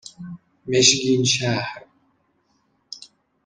[0.67, 1.63] مشگینشهر